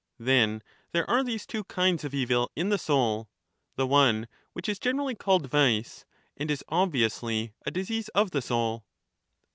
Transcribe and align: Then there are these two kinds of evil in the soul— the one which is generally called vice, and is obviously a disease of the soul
Then 0.17 0.63
there 0.93 1.07
are 1.07 1.23
these 1.23 1.45
two 1.45 1.63
kinds 1.65 2.03
of 2.03 2.11
evil 2.15 2.49
in 2.55 2.69
the 2.69 2.79
soul— 2.79 3.29
the 3.77 3.85
one 3.85 4.27
which 4.53 4.67
is 4.67 4.79
generally 4.79 5.13
called 5.13 5.47
vice, 5.47 6.05
and 6.35 6.49
is 6.49 6.63
obviously 6.69 7.53
a 7.67 7.69
disease 7.69 8.07
of 8.07 8.31
the 8.31 8.41
soul 8.41 8.83